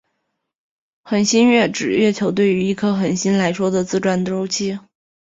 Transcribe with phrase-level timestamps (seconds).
[1.03, 4.79] 恒星月是指月球对于一颗恒星来说的自转周期。